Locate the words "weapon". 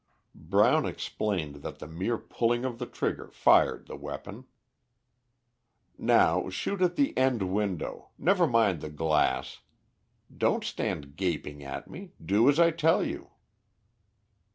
3.95-4.45